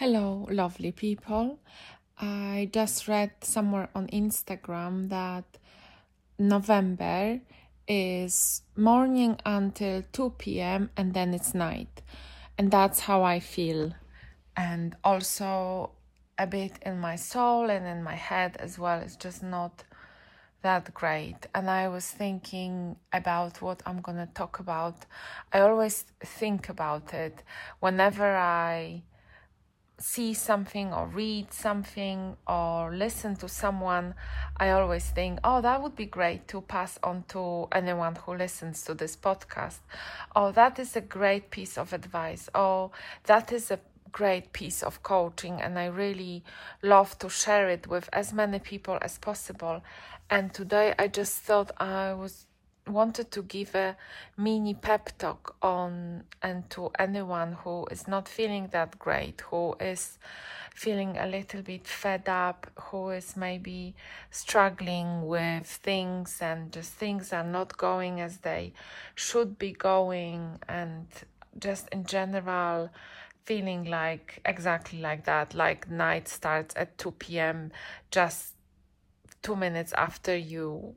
Hello, 0.00 0.46
lovely 0.50 0.92
people. 0.92 1.58
I 2.18 2.70
just 2.72 3.06
read 3.06 3.32
somewhere 3.42 3.90
on 3.94 4.06
Instagram 4.06 5.10
that 5.10 5.44
November 6.38 7.38
is 7.86 8.62
morning 8.74 9.36
until 9.44 10.02
2 10.10 10.30
p.m. 10.38 10.88
and 10.96 11.12
then 11.12 11.34
it's 11.34 11.52
night. 11.52 12.00
And 12.56 12.70
that's 12.70 13.00
how 13.00 13.24
I 13.24 13.40
feel. 13.40 13.92
And 14.56 14.96
also 15.04 15.90
a 16.38 16.46
bit 16.46 16.78
in 16.80 16.98
my 16.98 17.16
soul 17.16 17.68
and 17.68 17.86
in 17.86 18.02
my 18.02 18.14
head 18.14 18.56
as 18.56 18.78
well. 18.78 19.00
It's 19.00 19.16
just 19.16 19.42
not 19.42 19.84
that 20.62 20.94
great. 20.94 21.46
And 21.54 21.68
I 21.68 21.88
was 21.88 22.06
thinking 22.06 22.96
about 23.12 23.60
what 23.60 23.82
I'm 23.84 24.00
going 24.00 24.16
to 24.16 24.32
talk 24.32 24.60
about. 24.60 25.04
I 25.52 25.60
always 25.60 26.06
think 26.24 26.70
about 26.70 27.12
it 27.12 27.42
whenever 27.80 28.34
I 28.34 29.02
see 30.00 30.32
something 30.34 30.92
or 30.92 31.06
read 31.06 31.52
something 31.52 32.36
or 32.48 32.92
listen 32.92 33.36
to 33.36 33.48
someone, 33.48 34.14
I 34.56 34.70
always 34.70 35.04
think, 35.10 35.38
oh, 35.44 35.60
that 35.60 35.82
would 35.82 35.94
be 35.94 36.06
great 36.06 36.48
to 36.48 36.62
pass 36.62 36.98
on 37.02 37.24
to 37.28 37.68
anyone 37.72 38.16
who 38.16 38.34
listens 38.34 38.82
to 38.84 38.94
this 38.94 39.16
podcast. 39.16 39.78
Oh, 40.34 40.52
that 40.52 40.78
is 40.78 40.96
a 40.96 41.00
great 41.00 41.50
piece 41.50 41.76
of 41.76 41.92
advice. 41.92 42.48
Oh, 42.54 42.92
that 43.24 43.52
is 43.52 43.70
a 43.70 43.78
great 44.12 44.52
piece 44.52 44.82
of 44.82 45.02
coaching, 45.02 45.60
and 45.60 45.78
I 45.78 45.86
really 45.86 46.42
love 46.82 47.18
to 47.20 47.28
share 47.28 47.68
it 47.68 47.86
with 47.86 48.08
as 48.12 48.32
many 48.32 48.58
people 48.58 48.98
as 49.02 49.18
possible. 49.18 49.82
And 50.28 50.52
today 50.52 50.94
I 50.98 51.08
just 51.08 51.38
thought 51.38 51.70
I 51.78 52.14
was 52.14 52.46
wanted 52.90 53.30
to 53.32 53.42
give 53.42 53.74
a 53.74 53.96
mini 54.36 54.74
pep 54.74 55.10
talk 55.18 55.56
on 55.62 56.24
and 56.42 56.68
to 56.70 56.90
anyone 56.98 57.52
who 57.52 57.86
is 57.90 58.06
not 58.06 58.28
feeling 58.28 58.68
that 58.72 58.98
great, 58.98 59.40
who 59.42 59.74
is 59.80 60.18
feeling 60.74 61.16
a 61.18 61.26
little 61.26 61.62
bit 61.62 61.86
fed 61.86 62.28
up, 62.28 62.66
who 62.78 63.10
is 63.10 63.36
maybe 63.36 63.94
struggling 64.30 65.26
with 65.26 65.66
things 65.66 66.38
and 66.40 66.72
just 66.72 66.92
things 66.92 67.32
are 67.32 67.44
not 67.44 67.76
going 67.76 68.20
as 68.20 68.38
they 68.38 68.72
should 69.14 69.58
be 69.58 69.72
going, 69.72 70.58
and 70.68 71.06
just 71.58 71.88
in 71.88 72.04
general 72.04 72.90
feeling 73.44 73.84
like 73.84 74.40
exactly 74.44 75.00
like 75.00 75.24
that, 75.24 75.54
like 75.54 75.90
night 75.90 76.28
starts 76.28 76.74
at 76.76 76.96
2 76.98 77.10
p.m. 77.12 77.72
just 78.10 78.54
two 79.42 79.56
minutes 79.56 79.92
after 79.94 80.36
you 80.36 80.94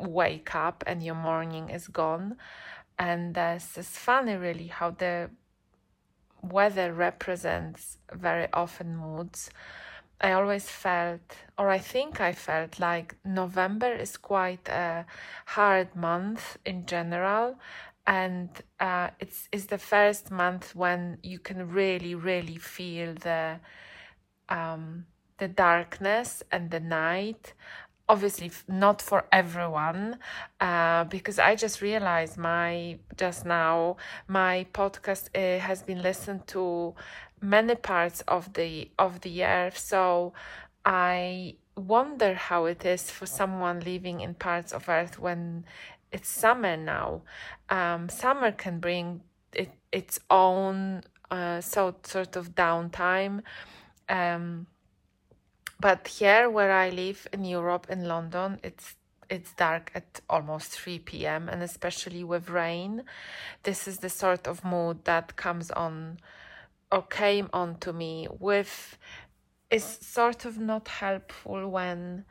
wake 0.00 0.54
up 0.54 0.84
and 0.86 1.02
your 1.02 1.14
morning 1.14 1.68
is 1.68 1.88
gone. 1.88 2.36
And 2.98 3.34
this 3.34 3.76
is 3.76 3.88
funny, 3.88 4.36
really, 4.36 4.68
how 4.68 4.90
the 4.90 5.30
weather 6.42 6.92
represents 6.92 7.98
very 8.12 8.48
often 8.52 8.96
moods. 8.96 9.50
I 10.20 10.32
always 10.32 10.68
felt, 10.68 11.36
or 11.58 11.68
I 11.68 11.78
think 11.78 12.20
I 12.20 12.32
felt, 12.32 12.80
like 12.80 13.16
November 13.24 13.92
is 13.92 14.16
quite 14.16 14.66
a 14.68 15.04
hard 15.44 15.94
month 15.94 16.56
in 16.64 16.86
general, 16.86 17.56
and 18.06 18.48
uh, 18.80 19.10
it's 19.20 19.48
it's 19.52 19.66
the 19.66 19.78
first 19.78 20.30
month 20.30 20.74
when 20.74 21.18
you 21.22 21.38
can 21.38 21.68
really, 21.68 22.14
really 22.14 22.56
feel 22.56 23.12
the 23.14 23.60
um, 24.48 25.04
the 25.38 25.48
darkness 25.48 26.42
and 26.50 26.70
the 26.70 26.80
night 26.80 27.52
obviously 28.08 28.50
not 28.68 29.02
for 29.02 29.24
everyone 29.32 30.18
uh, 30.60 31.04
because 31.04 31.38
i 31.38 31.54
just 31.54 31.82
realized 31.82 32.36
my 32.36 32.98
just 33.16 33.44
now 33.44 33.96
my 34.28 34.66
podcast 34.72 35.28
uh, 35.34 35.58
has 35.60 35.82
been 35.82 36.02
listened 36.02 36.46
to 36.46 36.94
many 37.40 37.74
parts 37.74 38.22
of 38.28 38.52
the 38.54 38.90
of 38.98 39.20
the 39.22 39.44
earth 39.44 39.78
so 39.78 40.32
i 40.84 41.54
wonder 41.76 42.34
how 42.34 42.64
it 42.64 42.84
is 42.84 43.10
for 43.10 43.26
someone 43.26 43.80
living 43.80 44.20
in 44.20 44.34
parts 44.34 44.72
of 44.72 44.88
earth 44.88 45.18
when 45.18 45.64
it's 46.12 46.28
summer 46.28 46.76
now. 46.76 47.22
Um, 47.68 48.08
summer 48.08 48.52
can 48.52 48.78
bring 48.80 49.20
it, 49.52 49.70
its 49.92 50.18
own 50.30 51.02
uh, 51.30 51.60
so 51.60 51.94
sort 52.02 52.36
of 52.36 52.54
downtime. 52.54 53.42
Um, 54.08 54.66
but 55.78 56.08
here, 56.08 56.48
where 56.48 56.72
I 56.72 56.90
live 56.90 57.26
in 57.32 57.44
Europe, 57.44 57.86
in 57.90 58.04
London, 58.04 58.58
it's 58.62 58.94
it's 59.28 59.52
dark 59.54 59.90
at 59.92 60.20
almost 60.30 60.70
3 60.70 61.00
p.m. 61.00 61.48
and 61.48 61.60
especially 61.60 62.22
with 62.22 62.48
rain, 62.48 63.02
this 63.64 63.88
is 63.88 63.98
the 63.98 64.08
sort 64.08 64.46
of 64.46 64.64
mood 64.64 65.04
that 65.04 65.34
comes 65.34 65.72
on 65.72 66.18
or 66.92 67.02
came 67.02 67.50
on 67.52 67.76
to 67.78 67.92
me 67.92 68.28
with 68.38 68.96
is 69.70 69.84
sort 69.84 70.44
of 70.44 70.58
not 70.58 70.86
helpful 70.86 71.68
when 71.68 72.24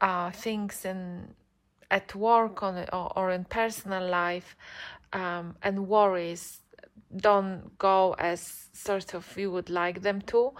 uh, 0.00 0.30
things 0.30 0.84
in 0.84 1.34
at 1.90 2.14
work 2.16 2.62
on 2.62 2.84
or, 2.92 3.12
or 3.16 3.30
in 3.30 3.44
personal 3.44 4.08
life 4.08 4.56
um, 5.12 5.54
and 5.62 5.86
worries 5.86 6.58
don't 7.16 7.78
go 7.78 8.14
as 8.18 8.68
sort 8.72 9.14
of 9.14 9.38
you 9.38 9.52
would 9.52 9.70
like 9.70 10.02
them 10.02 10.20
to 10.20 10.52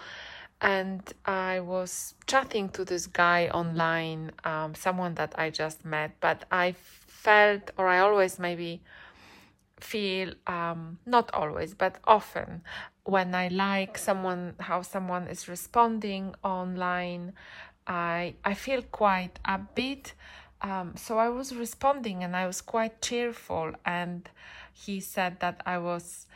and 0.61 1.03
I 1.25 1.61
was 1.61 2.15
chatting 2.27 2.69
to 2.71 2.85
this 2.85 3.07
guy 3.07 3.49
online, 3.49 4.33
um, 4.45 4.75
someone 4.75 5.15
that 5.17 5.35
I 5.39 5.51
just 5.51 5.85
met, 5.85 6.13
but 6.21 6.45
I 6.51 6.73
felt, 6.73 7.71
or 7.77 7.89
I 7.89 7.99
always 8.01 8.39
maybe 8.39 8.83
feel, 9.81 10.33
um, 10.47 10.99
not 11.05 11.31
always, 11.35 11.75
but 11.75 11.99
often, 12.05 12.63
when 13.05 13.35
I 13.35 13.49
like 13.49 13.99
someone, 13.99 14.55
how 14.61 14.83
someone 14.83 15.29
is 15.29 15.49
responding 15.49 16.35
online, 16.43 17.33
I 17.87 18.35
I 18.45 18.55
feel 18.55 18.83
quite 18.83 19.39
upbeat. 19.45 20.13
Um, 20.63 20.97
so 20.97 21.19
I 21.19 21.29
was 21.29 21.55
responding, 21.55 22.25
and 22.25 22.35
I 22.35 22.47
was 22.47 22.61
quite 22.63 23.03
cheerful, 23.03 23.73
and 23.85 24.29
he 24.73 25.01
said 25.01 25.41
that 25.41 25.63
I 25.67 25.79
was 25.79 26.27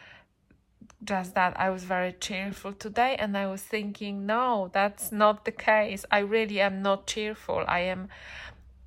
just 1.02 1.34
that 1.34 1.58
I 1.58 1.70
was 1.70 1.84
very 1.84 2.12
cheerful 2.12 2.72
today 2.72 3.16
and 3.18 3.36
I 3.36 3.46
was 3.46 3.62
thinking 3.62 4.26
no 4.26 4.70
that's 4.72 5.10
not 5.10 5.44
the 5.44 5.52
case. 5.52 6.04
I 6.10 6.18
really 6.18 6.60
am 6.60 6.82
not 6.82 7.06
cheerful. 7.06 7.64
I 7.66 7.80
am 7.80 8.08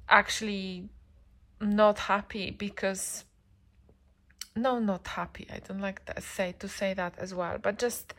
actually 0.08 0.90
not 1.60 2.00
happy 2.00 2.52
because 2.52 3.26
no 4.56 4.80
not 4.80 5.08
happy. 5.08 5.48
I 5.52 5.60
don't 5.60 5.82
like 5.82 6.06
to 6.06 6.22
say 6.22 6.54
to 6.60 6.68
say 6.68 6.94
that 6.94 7.16
as 7.18 7.34
well 7.34 7.58
but 7.62 7.80
just 7.80 8.14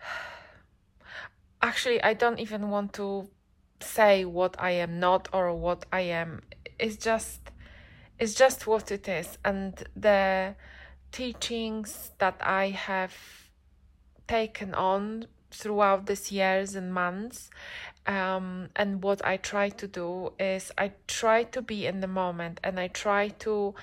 actually 1.62 2.02
I 2.02 2.14
don't 2.14 2.38
even 2.38 2.70
want 2.70 2.92
to 2.94 3.28
say 3.80 4.24
what 4.24 4.54
I 4.60 4.70
am 4.72 5.00
not 5.00 5.28
or 5.32 5.52
what 5.54 5.84
I 5.92 6.02
am. 6.02 6.42
It's 6.78 6.96
just 6.96 7.40
it's 8.20 8.34
just 8.34 8.68
what 8.68 8.92
it 8.92 9.08
is 9.08 9.36
and 9.44 9.82
the 9.96 10.54
teachings 11.12 12.10
that 12.18 12.36
I 12.40 12.70
have 12.70 13.14
taken 14.26 14.74
on 14.74 15.26
throughout 15.50 16.06
these 16.06 16.32
years 16.32 16.74
and 16.74 16.92
months. 16.92 17.50
Um, 18.06 18.70
and 18.74 19.02
what 19.02 19.24
I 19.24 19.36
try 19.36 19.68
to 19.68 19.86
do 19.86 20.32
is 20.38 20.72
I 20.76 20.92
try 21.06 21.44
to 21.44 21.62
be 21.62 21.86
in 21.86 22.00
the 22.00 22.08
moment 22.08 22.58
and 22.64 22.80
I 22.80 22.88
try 22.88 23.28
to 23.46 23.74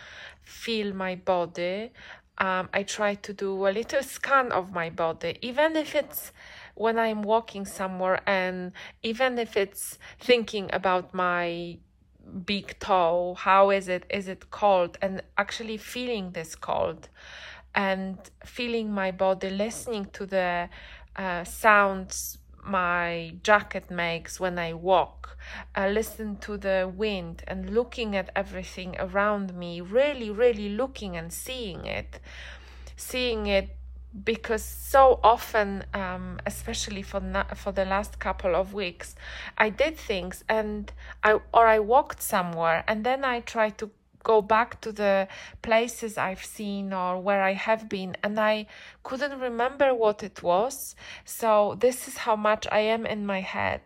feel 0.41 0.93
my 0.93 1.15
body. 1.15 1.91
Um, 2.37 2.69
I 2.73 2.83
try 2.83 3.15
to 3.15 3.33
do 3.33 3.67
a 3.67 3.71
little 3.71 4.03
scan 4.15 4.51
of 4.51 4.71
my 4.71 4.89
body, 4.89 5.37
even 5.41 5.75
if 5.75 5.95
it's 5.95 6.31
when 6.75 6.97
I'm 6.97 7.21
walking 7.21 7.65
somewhere 7.65 8.21
and 8.25 8.71
even 9.03 9.37
if 9.37 9.55
it's 9.57 9.97
thinking 10.19 10.69
about 10.73 11.13
my 11.13 11.77
big 12.45 12.77
toe 12.79 13.35
how 13.37 13.69
is 13.69 13.87
it 13.87 14.05
is 14.09 14.27
it 14.27 14.51
cold? 14.51 14.97
And 15.01 15.21
actually 15.37 15.77
feeling 15.77 16.31
this 16.31 16.55
cold 16.55 17.09
and 17.75 18.17
feeling 18.45 18.91
my 18.91 19.11
body 19.11 19.49
listening 19.49 20.05
to 20.13 20.25
the 20.25 20.69
uh, 21.15 21.43
sounds 21.43 22.37
my 22.63 23.33
jacket 23.41 23.89
makes 23.89 24.39
when 24.39 24.59
i 24.59 24.73
walk. 24.73 25.37
Uh, 25.75 25.87
listen 25.87 26.37
to 26.37 26.57
the 26.57 26.91
wind 26.95 27.43
and 27.47 27.69
looking 27.71 28.15
at 28.15 28.29
everything 28.35 28.95
around 28.99 29.53
me 29.53 29.81
really 29.81 30.29
really 30.29 30.69
looking 30.69 31.15
and 31.17 31.31
seeing 31.31 31.85
it. 31.85 32.19
Seeing 32.95 33.47
it 33.47 33.78
because 34.23 34.63
so 34.63 35.19
often 35.23 35.83
um, 35.93 36.39
especially 36.45 37.01
for 37.01 37.19
na- 37.19 37.53
for 37.55 37.71
the 37.71 37.85
last 37.85 38.19
couple 38.19 38.55
of 38.55 38.73
weeks 38.73 39.15
i 39.57 39.69
did 39.69 39.95
things 39.97 40.43
and 40.49 40.91
i 41.23 41.33
or 41.53 41.67
i 41.67 41.79
walked 41.79 42.21
somewhere 42.21 42.83
and 42.87 43.03
then 43.03 43.23
i 43.23 43.39
tried 43.39 43.77
to 43.77 43.91
go 44.23 44.41
back 44.41 44.81
to 44.81 44.91
the 44.91 45.27
places 45.61 46.17
i've 46.17 46.43
seen 46.43 46.91
or 46.91 47.21
where 47.21 47.41
i 47.41 47.53
have 47.53 47.87
been 47.87 48.17
and 48.23 48.39
i 48.39 48.65
couldn't 49.09 49.39
remember 49.39 49.91
what 49.93 50.21
it 50.21 50.43
was. 50.43 50.95
So 51.25 51.75
this 51.79 52.07
is 52.07 52.17
how 52.17 52.35
much 52.35 52.67
i 52.71 52.79
am 52.79 53.07
in 53.07 53.25
my 53.25 53.41
head. 53.41 53.81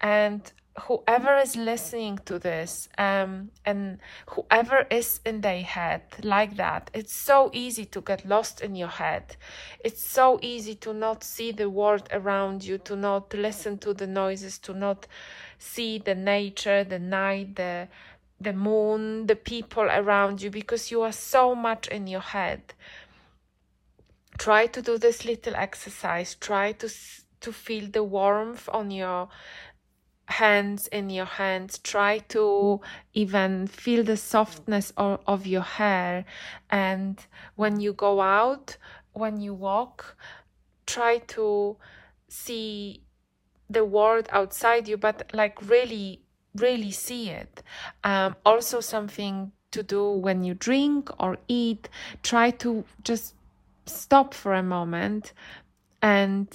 And 0.00 0.50
whoever 0.80 1.36
is 1.36 1.54
listening 1.54 2.18
to 2.24 2.38
this 2.38 2.88
um, 2.96 3.50
and 3.66 3.98
whoever 4.30 4.86
is 4.90 5.20
in 5.26 5.42
their 5.42 5.62
head 5.62 6.02
like 6.22 6.56
that 6.56 6.90
it's 6.94 7.14
so 7.14 7.50
easy 7.52 7.84
to 7.84 8.00
get 8.00 8.26
lost 8.26 8.60
in 8.62 8.74
your 8.74 8.88
head. 8.88 9.36
It's 9.84 10.04
so 10.04 10.38
easy 10.40 10.74
to 10.76 10.94
not 10.94 11.24
see 11.24 11.52
the 11.52 11.68
world 11.68 12.08
around 12.10 12.64
you 12.64 12.78
to 12.78 12.96
not 12.96 13.34
listen 13.34 13.78
to 13.78 13.92
the 13.92 14.06
noises 14.06 14.58
to 14.60 14.72
not 14.72 15.06
see 15.58 15.98
the 15.98 16.14
nature 16.14 16.84
the 16.84 16.98
night 16.98 17.56
the 17.56 17.88
the 18.40 18.52
moon 18.52 19.26
the 19.26 19.36
people 19.36 19.84
around 19.84 20.42
you 20.42 20.50
because 20.50 20.90
you 20.90 21.02
are 21.02 21.12
so 21.12 21.54
much 21.54 21.86
in 21.88 22.06
your 22.06 22.20
head. 22.20 22.74
Try 24.38 24.66
to 24.66 24.82
do 24.82 24.98
this 24.98 25.24
little 25.24 25.54
exercise. 25.54 26.34
Try 26.34 26.72
to 26.72 26.88
to 27.40 27.52
feel 27.52 27.88
the 27.90 28.04
warmth 28.04 28.68
on 28.72 28.90
your 28.90 29.28
hands 30.26 30.86
in 30.88 31.10
your 31.10 31.26
hands. 31.26 31.78
Try 31.78 32.18
to 32.28 32.80
even 33.14 33.66
feel 33.66 34.04
the 34.04 34.16
softness 34.16 34.92
of, 34.96 35.20
of 35.26 35.46
your 35.46 35.62
hair. 35.62 36.24
And 36.70 37.24
when 37.56 37.80
you 37.80 37.92
go 37.92 38.20
out 38.20 38.76
when 39.12 39.40
you 39.40 39.54
walk 39.54 40.16
try 40.86 41.18
to 41.18 41.76
see 42.28 43.02
the 43.68 43.84
world 43.84 44.28
outside 44.32 44.88
you 44.88 44.96
but 44.96 45.30
like 45.32 45.60
really 45.68 46.20
really 46.54 46.90
see 46.90 47.30
it. 47.30 47.62
Um, 48.04 48.36
also 48.44 48.80
something 48.80 49.52
to 49.70 49.82
do 49.82 50.10
when 50.10 50.44
you 50.44 50.52
drink 50.52 51.08
or 51.18 51.38
eat 51.48 51.88
try 52.22 52.50
to 52.50 52.84
just 53.04 53.34
stop 53.86 54.34
for 54.34 54.52
a 54.52 54.62
moment. 54.62 55.32
And 56.02 56.48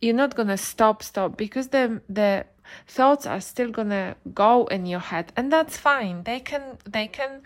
you're 0.00 0.14
not 0.14 0.34
gonna 0.34 0.56
stop 0.56 1.02
stop 1.02 1.36
because 1.36 1.68
the 1.68 2.00
the 2.08 2.44
thoughts 2.86 3.26
are 3.26 3.40
still 3.40 3.70
gonna 3.70 4.16
go 4.34 4.66
in 4.66 4.86
your 4.86 5.00
head 5.00 5.32
and 5.36 5.52
that's 5.52 5.76
fine. 5.76 6.22
They 6.24 6.40
can 6.40 6.78
they 6.88 7.08
can 7.08 7.42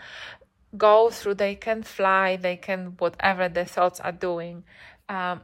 go 0.77 1.09
through 1.09 1.35
they 1.35 1.53
can 1.55 1.83
fly 1.83 2.37
they 2.37 2.55
can 2.55 2.95
whatever 2.97 3.49
the 3.49 3.65
thoughts 3.65 3.99
are 3.99 4.13
doing 4.13 4.63
um, 5.09 5.41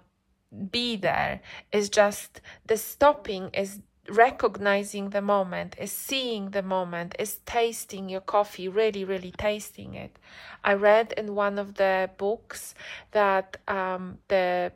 be 0.71 0.95
there. 0.95 1.41
Is 1.71 1.89
just 1.89 2.41
the 2.65 2.77
stopping 2.77 3.49
is 3.53 3.79
recognizing 4.09 5.09
the 5.09 5.21
moment 5.21 5.75
is 5.77 5.91
seeing 5.91 6.51
the 6.51 6.61
moment 6.61 7.13
is 7.19 7.39
tasting 7.45 8.07
your 8.07 8.21
coffee 8.21 8.69
really 8.69 9.03
really 9.03 9.31
tasting 9.37 9.95
it. 9.95 10.17
I 10.63 10.73
read 10.73 11.13
in 11.17 11.35
one 11.35 11.59
of 11.59 11.75
the 11.75 12.09
books 12.17 12.73
that 13.11 13.57
um, 13.67 14.19
the 14.29 14.71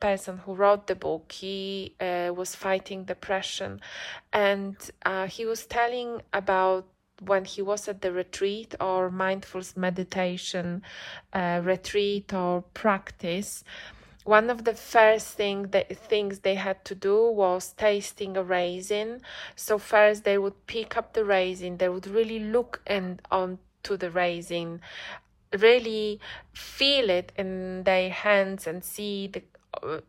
person 0.00 0.38
who 0.38 0.54
wrote 0.54 0.86
the 0.86 0.94
book 0.94 1.32
he 1.32 1.94
uh, 2.00 2.32
was 2.34 2.54
fighting 2.54 3.04
depression. 3.04 3.80
And 4.32 4.76
uh, 5.04 5.26
he 5.26 5.44
was 5.44 5.66
telling 5.66 6.22
about 6.32 6.86
when 7.20 7.44
he 7.44 7.62
was 7.62 7.88
at 7.88 8.02
the 8.02 8.12
retreat 8.12 8.74
or 8.80 9.10
mindfulness 9.10 9.76
meditation 9.76 10.82
uh, 11.32 11.60
retreat 11.64 12.32
or 12.34 12.62
practice 12.74 13.64
one 14.26 14.50
of 14.50 14.64
the 14.64 14.74
first 14.74 15.28
thing 15.34 15.68
that, 15.70 15.96
things 15.96 16.40
they 16.40 16.56
had 16.56 16.84
to 16.84 16.96
do 16.96 17.30
was 17.30 17.72
tasting 17.74 18.36
a 18.36 18.42
raisin. 18.42 19.20
So 19.54 19.78
first 19.78 20.24
they 20.24 20.36
would 20.36 20.66
pick 20.66 20.96
up 20.96 21.12
the 21.12 21.24
raisin 21.24 21.76
they 21.76 21.88
would 21.88 22.08
really 22.08 22.40
look 22.40 22.82
in 22.86 23.20
onto 23.30 23.96
the 23.96 24.10
raisin 24.10 24.80
really 25.56 26.20
feel 26.52 27.08
it 27.08 27.32
in 27.36 27.84
their 27.84 28.10
hands 28.10 28.66
and 28.66 28.84
see 28.84 29.28
the 29.28 29.42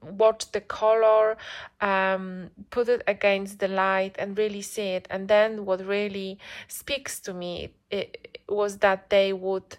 watch 0.02 0.52
the 0.52 0.62
color 0.62 1.38
um, 1.82 2.50
put 2.70 2.90
it 2.90 3.04
against 3.08 3.60
the 3.60 3.68
light 3.68 4.16
and 4.20 4.38
really 4.38 4.62
see 4.62 4.90
it. 4.90 5.08
And 5.10 5.28
then 5.28 5.66
what 5.66 5.86
really 5.86 6.40
speaks 6.68 7.20
to 7.22 7.34
me 7.34 7.72
it, 7.90 8.18
it 8.24 8.42
was 8.50 8.78
that 8.78 9.10
they 9.10 9.34
would 9.34 9.78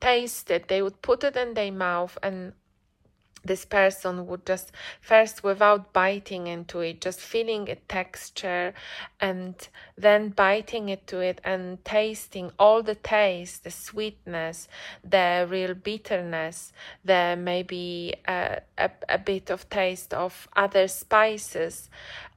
taste 0.00 0.50
it. 0.50 0.68
They 0.68 0.82
would 0.82 1.02
put 1.02 1.24
it 1.24 1.36
in 1.36 1.54
their 1.54 1.72
mouth 1.72 2.16
and 2.22 2.52
this 3.44 3.64
person 3.64 4.26
would 4.26 4.44
just 4.46 4.72
first 5.00 5.42
without 5.42 5.92
biting 5.92 6.46
into 6.46 6.80
it 6.80 7.00
just 7.00 7.20
feeling 7.20 7.68
a 7.68 7.74
texture 7.74 8.74
and 9.20 9.68
then 9.96 10.28
biting 10.28 10.88
into 10.88 11.20
it 11.20 11.40
and 11.44 11.84
tasting 11.84 12.50
all 12.58 12.82
the 12.82 12.94
taste 12.94 13.64
the 13.64 13.70
sweetness 13.70 14.68
the 15.02 15.46
real 15.48 15.74
bitterness 15.74 16.72
the 17.04 17.36
maybe 17.38 18.14
uh, 18.28 18.56
a, 18.78 18.90
a 19.08 19.18
bit 19.18 19.50
of 19.50 19.68
taste 19.70 20.12
of 20.14 20.48
other 20.56 20.86
spices 20.86 21.88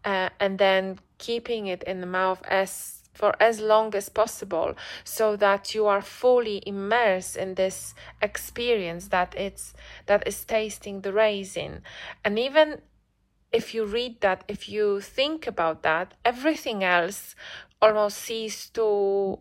uh, 0.06 0.30
and 0.40 0.58
then 0.58 1.00
keeping 1.18 1.68
it 1.68 1.84
in 1.84 2.02
the 2.02 2.08
mouth 2.08 2.42
as 2.48 3.03
for 3.14 3.36
as 3.42 3.60
long 3.60 3.96
as 3.96 4.10
possible 4.10 4.76
so 5.04 5.36
that 5.36 5.74
you 5.76 5.86
are 5.86 6.02
fully 6.02 6.62
immersed 6.66 7.38
in 7.38 7.56
this 7.56 7.94
experience 8.22 9.08
that 9.10 9.36
it's 9.38 9.74
that 10.08 10.28
is 10.28 10.44
tasting 10.44 11.02
the 11.02 11.14
raisin. 11.14 11.82
And 12.26 12.40
even 12.40 12.82
if 13.52 13.74
you 13.74 13.86
read 13.86 14.20
that 14.22 14.44
if 14.48 14.68
you 14.68 15.00
think 15.00 15.46
about 15.46 15.84
that 15.84 16.16
everything 16.26 16.84
else 16.84 17.36
almost 17.82 18.18
cease 18.18 18.70
to 18.70 19.38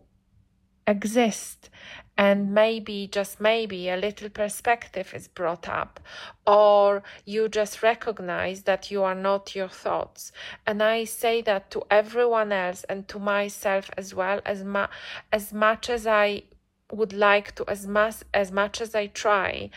exist 0.85 1.69
and 2.17 2.53
maybe 2.53 3.07
just 3.07 3.41
maybe 3.41 3.89
a 3.89 3.97
little 3.97 4.29
perspective 4.29 5.13
is 5.13 5.27
brought 5.27 5.67
up. 5.67 5.99
Or 6.45 7.03
you 7.25 7.49
just 7.49 7.81
recognize 7.81 8.63
that 8.63 8.91
you 8.91 9.03
are 9.03 9.15
not 9.15 9.55
your 9.55 9.69
thoughts. 9.69 10.31
And 10.67 10.83
i 10.83 11.03
say 11.05 11.41
that 11.41 11.71
to 11.71 11.83
everyone 11.89 12.51
else 12.51 12.83
and 12.85 13.07
to 13.07 13.19
myself 13.19 13.89
as 13.97 14.13
well 14.13 14.41
as 14.45 14.63
ma- 14.63 14.87
as 15.31 15.53
much 15.53 15.89
as 15.89 16.05
i 16.05 16.43
would 16.91 17.13
like 17.13 17.55
to 17.55 17.65
as 17.67 17.87
much 17.87 18.17
as 18.33 18.51
much 18.51 18.79
as 18.79 18.93
I 18.93 19.07
try 19.07 19.69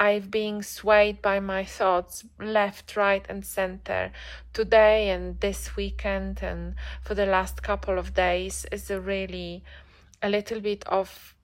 I've 0.00 0.30
been 0.30 0.62
swayed 0.62 1.20
by 1.20 1.38
my 1.38 1.64
thoughts 1.64 2.24
left 2.38 2.96
right 2.96 3.24
and 3.28 3.44
center. 3.44 4.10
Today 4.52 5.10
and 5.10 5.38
this 5.40 5.76
weekend 5.76 6.42
and 6.42 6.74
for 7.02 7.14
the 7.14 7.26
last 7.26 7.62
couple 7.62 7.98
of 7.98 8.14
days 8.14 8.64
is 8.72 8.90
a 8.90 9.00
really 9.00 9.62
a 10.22 10.28
little 10.30 10.60
bit 10.60 10.84
of 10.86 11.34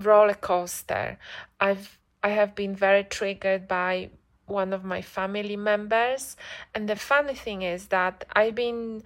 roller 0.00 0.34
coaster. 0.34 1.18
I've 1.60 1.98
I 2.22 2.30
have 2.30 2.54
been 2.54 2.74
very 2.74 3.04
triggered 3.04 3.68
by 3.68 4.10
one 4.46 4.72
of 4.72 4.84
my 4.84 5.02
family 5.02 5.56
members 5.56 6.36
and 6.74 6.88
the 6.88 6.96
funny 6.96 7.34
thing 7.34 7.62
is 7.62 7.88
that 7.88 8.24
I've 8.32 8.54
been 8.54 9.02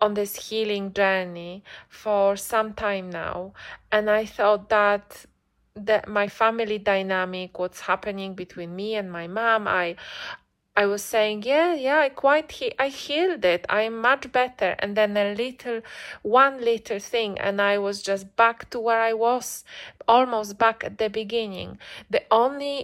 on 0.00 0.14
this 0.14 0.48
healing 0.48 0.92
journey 0.92 1.62
for 1.88 2.36
some 2.36 2.72
time 2.74 3.10
now 3.10 3.52
and 3.92 4.10
I 4.10 4.24
thought 4.24 4.68
that 4.70 5.26
that 5.74 6.08
my 6.08 6.28
family 6.28 6.78
dynamic 6.78 7.58
what's 7.58 7.80
happening 7.80 8.34
between 8.34 8.74
me 8.74 8.94
and 8.94 9.10
my 9.12 9.26
mom 9.26 9.68
I 9.68 9.96
I 10.80 10.86
was 10.86 11.02
saying, 11.04 11.42
yeah, 11.42 11.74
yeah, 11.74 11.98
I 12.06 12.08
quite, 12.08 12.50
he- 12.58 12.78
I 12.78 12.88
healed 12.88 13.44
it. 13.44 13.66
I 13.68 13.82
am 13.82 13.96
much 14.00 14.24
better. 14.32 14.70
And 14.78 14.96
then 14.96 15.16
a 15.16 15.34
little, 15.34 15.82
one 16.22 16.54
little 16.70 16.98
thing, 16.98 17.38
and 17.38 17.60
I 17.60 17.76
was 17.86 18.02
just 18.02 18.24
back 18.36 18.70
to 18.70 18.80
where 18.80 19.02
I 19.10 19.12
was, 19.12 19.64
almost 20.08 20.56
back 20.58 20.78
at 20.82 20.96
the 20.98 21.10
beginning. 21.10 21.78
The 22.08 22.22
only 22.30 22.76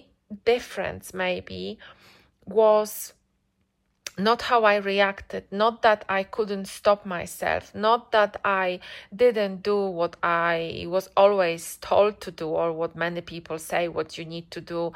difference, 0.45 1.15
maybe, 1.15 1.79
was 2.45 3.15
not 4.19 4.43
how 4.43 4.65
I 4.65 4.77
reacted, 4.77 5.45
not 5.51 5.83
that 5.83 6.05
I 6.09 6.23
couldn't 6.23 6.67
stop 6.67 7.05
myself, 7.05 7.75
not 7.75 8.13
that 8.13 8.41
I 8.45 8.81
didn't 9.15 9.63
do 9.63 9.87
what 9.87 10.17
I 10.23 10.87
was 10.89 11.11
always 11.17 11.77
told 11.81 12.21
to 12.23 12.31
do, 12.31 12.49
or 12.49 12.73
what 12.73 12.97
many 12.97 13.21
people 13.21 13.59
say 13.59 13.89
what 13.89 14.17
you 14.17 14.25
need 14.25 14.51
to 14.53 14.61
do. 14.61 14.93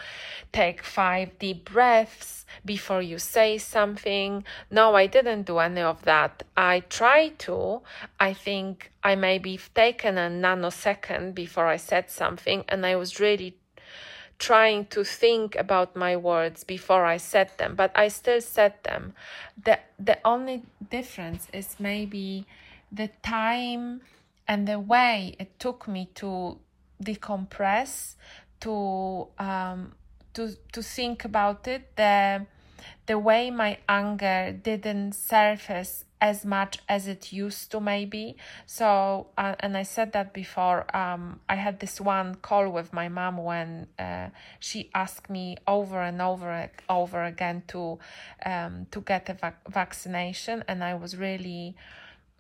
Take 0.53 0.83
five 0.83 1.39
deep 1.39 1.71
breaths 1.71 2.47
before 2.65 3.03
you 3.03 3.19
say 3.19 3.59
something. 3.59 4.45
No, 4.71 4.95
I 4.95 5.07
didn't 5.07 5.43
do 5.43 5.59
any 5.59 5.83
of 5.83 6.03
that. 6.03 6.43
I 6.57 6.81
tried 6.81 7.39
to. 7.41 7.83
I 8.19 8.33
think 8.33 8.91
I 9.05 9.15
maybe 9.17 9.59
taken 9.75 10.17
a 10.19 10.29
nanosecond 10.31 11.35
before 11.35 11.67
I 11.67 11.77
said 11.77 12.11
something, 12.11 12.65
and 12.69 12.87
I 12.87 12.97
was 12.97 13.21
really 13.21 13.57
trying 14.41 14.87
to 14.87 15.05
think 15.05 15.55
about 15.55 15.95
my 15.95 16.17
words 16.17 16.65
before 16.65 17.05
I 17.05 17.19
said 17.19 17.51
them, 17.59 17.77
but 17.77 17.93
I 17.95 18.09
still 18.09 18.41
said 18.41 18.75
them. 18.83 19.13
The 19.63 19.79
the 19.99 20.19
only 20.25 20.63
difference 20.91 21.49
is 21.53 21.77
maybe 21.79 22.47
the 22.91 23.09
time 23.23 24.01
and 24.49 24.67
the 24.67 24.81
way 24.81 25.37
it 25.39 25.61
took 25.61 25.87
me 25.87 26.09
to 26.17 26.59
decompress, 27.05 28.17
to 28.61 29.29
um, 29.39 29.93
to 30.35 30.57
to 30.73 30.83
think 30.83 31.25
about 31.25 31.69
it. 31.69 31.95
The 31.97 32.47
the 33.07 33.19
way 33.19 33.51
my 33.51 33.79
anger 33.89 34.53
didn't 34.53 35.13
surface 35.13 36.05
as 36.21 36.45
much 36.45 36.79
as 36.89 37.07
it 37.07 37.33
used 37.33 37.71
to 37.71 37.81
maybe. 37.81 38.37
So 38.67 39.29
uh, 39.39 39.55
and 39.61 39.77
i 39.77 39.83
said 39.83 40.13
that 40.13 40.33
before 40.33 40.85
um, 40.97 41.41
i 41.49 41.55
had 41.55 41.81
this 41.81 42.01
one 42.01 42.35
call 42.37 42.69
with 42.71 42.93
my 42.93 43.09
mom 43.09 43.37
when 43.39 43.87
uh, 43.99 44.29
she 44.59 44.91
asked 44.95 45.31
me 45.31 45.57
over 45.67 46.01
and 46.01 46.21
over 46.21 46.51
and 46.51 46.71
over 46.89 47.25
again 47.25 47.63
to 47.69 47.99
um, 48.45 48.87
to 48.91 49.01
get 49.01 49.29
a 49.29 49.35
vac- 49.35 49.69
vaccination. 49.69 50.65
And 50.69 50.83
i 50.85 50.95
was 50.95 51.17
really 51.17 51.77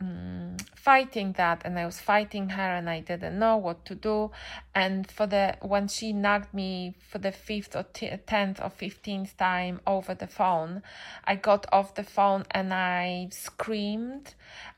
um, 0.00 0.56
fighting 0.74 1.32
that 1.32 1.62
and 1.64 1.78
I 1.78 1.84
was 1.84 2.00
fighting 2.00 2.50
her 2.50 2.76
and 2.76 2.88
I 2.88 3.00
didn't 3.00 3.38
know 3.38 3.56
what 3.56 3.84
to 3.86 3.94
do. 3.94 4.30
And 4.74 5.10
for 5.10 5.26
the 5.26 5.56
when 5.60 5.88
she 5.88 6.12
nagged 6.12 6.54
me 6.54 6.94
for 7.08 7.18
the 7.18 7.32
fifth 7.32 7.76
or 7.76 7.84
t- 7.92 8.10
tenth 8.26 8.60
or 8.62 8.70
fifteenth 8.70 9.36
time 9.36 9.80
over 9.86 10.14
the 10.14 10.26
phone 10.26 10.82
I 11.24 11.34
got 11.36 11.66
off 11.72 11.94
the 11.94 12.04
phone 12.04 12.44
and 12.50 12.72
I 12.72 13.28
screamed 13.30 14.34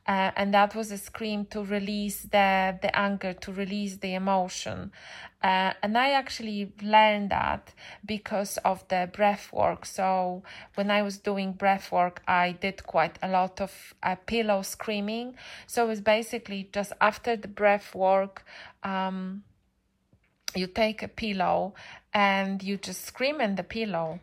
uh, 0.07 0.31
and 0.37 0.53
that 0.55 0.75
was 0.75 0.91
a 0.91 0.99
scream 0.99 1.45
to 1.47 1.63
release 1.65 2.23
the 2.23 2.79
the 2.83 2.97
anger 2.97 3.33
to 3.33 3.53
release 3.53 3.97
the 3.99 4.15
emotion 4.15 4.91
uh, 5.43 5.73
and 5.83 5.99
I 5.99 6.13
actually 6.13 6.73
learned 6.83 7.31
that 7.31 7.73
because 8.07 8.59
of 8.59 8.87
the 8.89 9.11
breath 9.13 9.53
work. 9.53 9.85
So 9.85 10.45
when 10.77 10.91
I 10.91 11.03
was 11.03 11.19
doing 11.19 11.53
breath 11.53 11.91
work, 11.91 12.23
I 12.29 12.53
did 12.53 12.87
quite 12.87 13.19
a 13.23 13.29
lot 13.29 13.61
of 13.61 13.95
uh, 14.03 14.15
pillow 14.27 14.63
screaming. 14.63 15.35
So 15.67 15.91
it's 15.91 16.01
basically 16.01 16.69
just 16.73 16.93
after 17.01 17.37
the 17.37 17.49
breath 17.49 17.93
work, 17.93 18.45
um, 18.85 19.43
you 20.55 20.69
take 20.69 21.03
a 21.03 21.09
pillow 21.09 21.75
and 22.15 22.63
you 22.63 22.77
just 22.77 23.05
scream 23.05 23.41
in 23.41 23.57
the 23.57 23.65
pillow. 23.65 24.21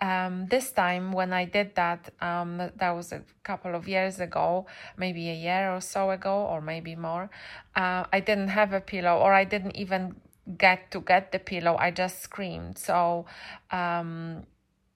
Um, 0.00 0.46
this 0.48 0.72
time 0.72 1.12
when 1.12 1.32
I 1.32 1.44
did 1.44 1.74
that, 1.76 2.10
um, 2.20 2.58
that 2.76 2.90
was 2.90 3.12
a 3.12 3.22
couple 3.42 3.74
of 3.74 3.88
years 3.88 4.20
ago, 4.20 4.66
maybe 4.96 5.30
a 5.30 5.34
year 5.34 5.72
or 5.72 5.80
so 5.80 6.10
ago, 6.10 6.46
or 6.50 6.60
maybe 6.60 6.94
more. 6.96 7.30
Uh, 7.74 8.04
I 8.12 8.20
didn't 8.20 8.48
have 8.48 8.72
a 8.72 8.80
pillow, 8.80 9.18
or 9.18 9.32
I 9.32 9.44
didn't 9.44 9.76
even 9.76 10.16
get 10.58 10.90
to 10.90 11.00
get 11.00 11.32
the 11.32 11.38
pillow, 11.38 11.76
I 11.76 11.90
just 11.90 12.20
screamed. 12.20 12.78
So 12.78 13.26
um, 13.70 14.44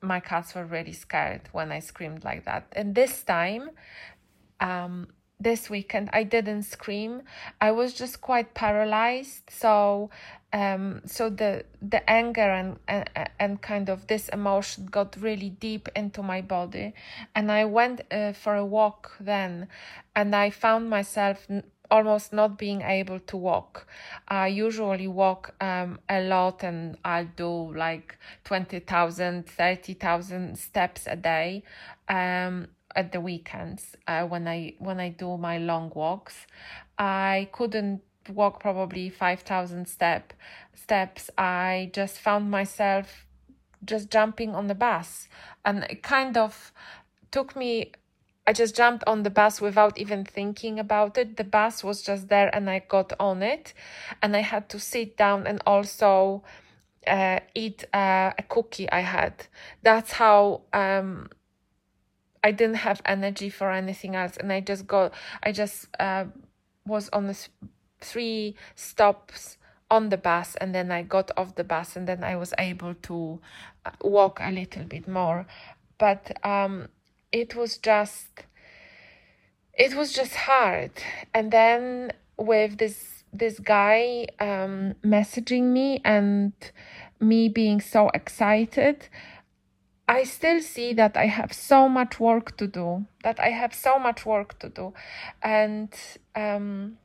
my 0.02 0.20
cats 0.20 0.54
were 0.54 0.64
really 0.64 0.92
scared 0.92 1.48
when 1.52 1.72
I 1.72 1.80
screamed 1.80 2.24
like 2.24 2.44
that. 2.44 2.66
And 2.72 2.94
this 2.94 3.22
time, 3.22 3.70
um, 4.60 5.08
this 5.40 5.70
weekend, 5.70 6.10
I 6.12 6.24
didn't 6.24 6.64
scream. 6.64 7.22
I 7.60 7.70
was 7.70 7.94
just 7.94 8.20
quite 8.20 8.54
paralyzed. 8.54 9.50
So 9.50 10.10
um 10.52 11.02
so 11.04 11.28
the 11.28 11.64
the 11.82 12.08
anger 12.08 12.40
and, 12.40 12.78
and 12.88 13.08
and 13.38 13.60
kind 13.60 13.88
of 13.90 14.06
this 14.06 14.28
emotion 14.30 14.86
got 14.86 15.14
really 15.20 15.50
deep 15.50 15.88
into 15.94 16.22
my 16.22 16.40
body 16.40 16.94
and 17.34 17.52
i 17.52 17.64
went 17.64 18.00
uh, 18.10 18.32
for 18.32 18.54
a 18.54 18.64
walk 18.64 19.12
then 19.20 19.68
and 20.16 20.34
i 20.34 20.48
found 20.48 20.88
myself 20.88 21.46
almost 21.90 22.32
not 22.32 22.58
being 22.58 22.82
able 22.82 23.18
to 23.20 23.36
walk. 23.36 23.86
I 24.28 24.48
usually 24.48 25.08
walk 25.08 25.54
um, 25.60 25.98
a 26.08 26.20
lot 26.20 26.62
and 26.62 26.96
I'll 27.04 27.28
do 27.36 27.74
like 27.74 28.18
20,000, 28.44 29.46
30,000 29.46 30.58
steps 30.58 31.06
a 31.06 31.16
day 31.16 31.62
um, 32.08 32.68
at 32.94 33.12
the 33.12 33.20
weekends 33.20 33.96
uh, 34.06 34.24
when 34.24 34.48
I 34.48 34.74
when 34.78 35.00
I 35.00 35.10
do 35.10 35.36
my 35.36 35.58
long 35.58 35.92
walks. 35.94 36.46
I 36.98 37.48
couldn't 37.52 38.02
walk 38.28 38.60
probably 38.60 39.08
5,000 39.08 39.86
step 39.86 40.32
steps. 40.74 41.30
I 41.36 41.90
just 41.92 42.18
found 42.18 42.50
myself 42.50 43.26
just 43.84 44.10
jumping 44.10 44.54
on 44.54 44.66
the 44.66 44.74
bus 44.74 45.28
and 45.64 45.84
it 45.84 46.02
kind 46.02 46.36
of 46.36 46.72
took 47.30 47.54
me 47.54 47.92
I 48.48 48.54
just 48.54 48.74
jumped 48.74 49.04
on 49.06 49.24
the 49.24 49.30
bus 49.30 49.60
without 49.60 49.98
even 49.98 50.24
thinking 50.24 50.78
about 50.78 51.18
it. 51.18 51.36
The 51.36 51.44
bus 51.44 51.84
was 51.84 52.00
just 52.00 52.28
there 52.28 52.48
and 52.56 52.70
I 52.70 52.78
got 52.78 53.12
on 53.20 53.42
it 53.42 53.74
and 54.22 54.34
I 54.34 54.40
had 54.40 54.70
to 54.70 54.80
sit 54.80 55.18
down 55.18 55.46
and 55.46 55.62
also 55.66 56.42
uh, 57.06 57.40
eat 57.54 57.84
uh, 57.92 58.32
a 58.38 58.42
cookie 58.48 58.90
I 58.90 59.00
had. 59.00 59.34
That's 59.82 60.12
how 60.12 60.62
um, 60.72 61.28
I 62.42 62.52
didn't 62.52 62.76
have 62.76 63.02
energy 63.04 63.50
for 63.50 63.70
anything 63.70 64.16
else 64.16 64.38
and 64.38 64.50
I 64.50 64.60
just 64.60 64.86
got, 64.86 65.12
I 65.42 65.52
just 65.52 65.88
uh, 66.00 66.24
was 66.86 67.10
on 67.10 67.26
the 67.26 67.38
three 68.00 68.54
stops 68.74 69.56
on 69.90 70.10
the 70.10 70.16
bus 70.16 70.54
and 70.56 70.74
then 70.74 70.92
I 70.92 71.02
got 71.02 71.30
off 71.36 71.54
the 71.54 71.64
bus 71.64 71.96
and 71.96 72.06
then 72.06 72.22
I 72.22 72.36
was 72.36 72.52
able 72.58 72.94
to 72.94 73.40
uh, 73.86 73.90
walk 74.02 74.38
a 74.42 74.50
little 74.50 74.84
bit 74.84 75.08
more. 75.08 75.46
But 75.98 76.44
um, 76.44 76.88
it 77.32 77.54
was 77.54 77.78
just 77.78 78.44
it 79.74 79.94
was 79.94 80.12
just 80.12 80.34
hard 80.34 80.90
and 81.32 81.50
then 81.50 82.12
with 82.36 82.78
this 82.78 83.24
this 83.32 83.58
guy 83.58 84.26
um 84.40 84.94
messaging 85.04 85.64
me 85.72 86.00
and 86.04 86.52
me 87.20 87.48
being 87.48 87.80
so 87.80 88.08
excited 88.14 89.08
i 90.08 90.24
still 90.24 90.60
see 90.60 90.92
that 90.92 91.16
i 91.16 91.26
have 91.26 91.52
so 91.52 91.88
much 91.88 92.18
work 92.18 92.56
to 92.56 92.66
do 92.66 93.04
that 93.22 93.38
i 93.38 93.50
have 93.50 93.74
so 93.74 93.98
much 93.98 94.24
work 94.24 94.58
to 94.58 94.68
do 94.68 94.92
and 95.42 95.94
um 96.34 96.96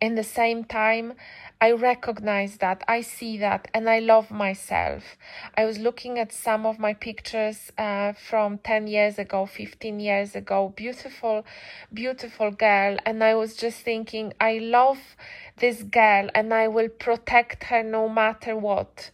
in 0.00 0.14
the 0.14 0.24
same 0.24 0.64
time 0.64 1.14
I 1.62 1.72
recognize 1.72 2.56
that, 2.56 2.82
I 2.88 3.02
see 3.02 3.36
that, 3.36 3.68
and 3.74 3.90
I 3.90 3.98
love 3.98 4.30
myself. 4.30 5.18
I 5.58 5.66
was 5.66 5.78
looking 5.78 6.18
at 6.18 6.32
some 6.32 6.64
of 6.64 6.78
my 6.78 6.94
pictures 6.94 7.70
uh, 7.76 8.14
from 8.14 8.58
10 8.58 8.86
years 8.86 9.18
ago, 9.18 9.44
15 9.44 10.00
years 10.00 10.34
ago, 10.34 10.72
beautiful, 10.74 11.44
beautiful 11.92 12.50
girl, 12.50 12.96
and 13.04 13.22
I 13.22 13.34
was 13.34 13.56
just 13.56 13.80
thinking, 13.80 14.32
I 14.40 14.56
love 14.56 15.16
this 15.58 15.82
girl 15.82 16.30
and 16.34 16.54
I 16.54 16.66
will 16.68 16.88
protect 16.88 17.64
her 17.64 17.82
no 17.82 18.08
matter 18.08 18.56
what, 18.56 19.10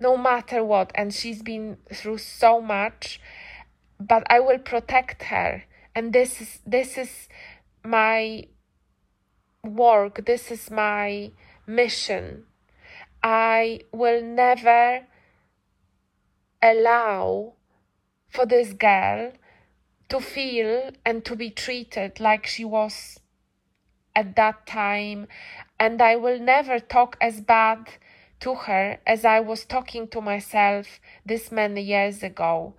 no 0.00 0.16
matter 0.16 0.64
what. 0.64 0.92
And 0.94 1.12
she's 1.12 1.42
been 1.42 1.76
through 1.92 2.18
so 2.18 2.62
much, 2.62 3.20
but 4.00 4.22
I 4.30 4.40
will 4.40 4.58
protect 4.58 5.24
her. 5.24 5.64
And 5.94 6.14
this 6.14 6.40
is, 6.40 6.60
this 6.64 6.96
is 6.96 7.28
my 7.84 8.46
work, 9.62 10.24
this 10.26 10.50
is 10.50 10.70
my 10.70 11.32
mission. 11.66 12.44
I 13.22 13.80
will 13.92 14.22
never 14.22 15.06
allow 16.62 17.54
for 18.28 18.46
this 18.46 18.72
girl 18.72 19.32
to 20.08 20.20
feel 20.20 20.90
and 21.04 21.24
to 21.24 21.36
be 21.36 21.50
treated 21.50 22.20
like 22.20 22.46
she 22.46 22.64
was 22.64 23.20
at 24.14 24.36
that 24.36 24.66
time, 24.66 25.28
and 25.78 26.02
I 26.02 26.16
will 26.16 26.38
never 26.38 26.80
talk 26.80 27.16
as 27.20 27.40
bad 27.40 27.90
to 28.40 28.54
her 28.54 28.98
as 29.06 29.24
I 29.24 29.40
was 29.40 29.64
talking 29.64 30.08
to 30.08 30.20
myself 30.20 31.00
this 31.24 31.52
many 31.52 31.82
years 31.82 32.22
ago. 32.22 32.74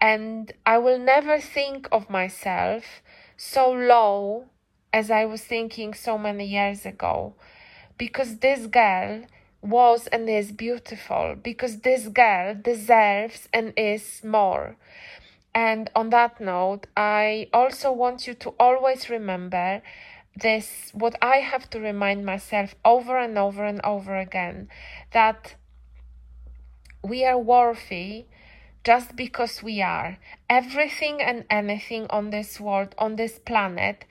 And 0.00 0.52
I 0.64 0.78
will 0.78 0.98
never 0.98 1.40
think 1.40 1.88
of 1.90 2.08
myself 2.08 3.02
so 3.36 3.70
low 3.70 4.46
as 4.92 5.10
I 5.10 5.24
was 5.24 5.42
thinking 5.42 5.94
so 5.94 6.18
many 6.18 6.46
years 6.46 6.84
ago 6.84 7.34
because 7.96 8.38
this 8.38 8.66
girl 8.66 9.24
was 9.62 10.06
and 10.06 10.28
is 10.28 10.52
beautiful, 10.52 11.36
because 11.42 11.80
this 11.80 12.08
girl 12.08 12.54
deserves 12.54 13.48
and 13.52 13.74
is 13.76 14.22
more. 14.24 14.76
And 15.54 15.90
on 15.94 16.10
that 16.10 16.40
note, 16.40 16.86
I 16.96 17.48
also 17.52 17.92
want 17.92 18.26
you 18.26 18.34
to 18.34 18.54
always 18.58 19.10
remember 19.10 19.82
this 20.36 20.90
what 20.94 21.16
I 21.20 21.38
have 21.38 21.68
to 21.70 21.80
remind 21.80 22.24
myself 22.24 22.74
over 22.84 23.18
and 23.18 23.36
over 23.36 23.64
and 23.64 23.80
over 23.84 24.16
again 24.16 24.68
that 25.12 25.56
we 27.02 27.24
are 27.24 27.38
worthy 27.38 28.26
just 28.84 29.16
because 29.16 29.62
we 29.62 29.82
are. 29.82 30.18
Everything 30.48 31.20
and 31.20 31.44
anything 31.50 32.06
on 32.08 32.30
this 32.30 32.58
world, 32.58 32.94
on 32.96 33.16
this 33.16 33.38
planet, 33.38 34.04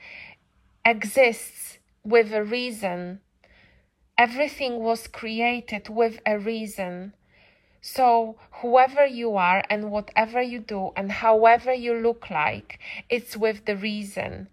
exists 0.84 1.78
with 2.02 2.32
a 2.32 2.44
reason 2.44 3.20
Everything 4.20 4.80
was 4.80 5.06
created 5.08 5.88
with 5.88 6.20
a 6.26 6.38
reason. 6.38 7.14
So, 7.80 8.36
whoever 8.60 9.06
you 9.06 9.38
are 9.38 9.62
and 9.70 9.90
whatever 9.90 10.42
you 10.42 10.58
do 10.58 10.90
and 10.94 11.10
however 11.10 11.72
you 11.72 11.94
look 11.94 12.28
like, 12.28 12.78
it's 13.08 13.34
with 13.34 13.64
the 13.64 13.78
reason. 13.78 14.48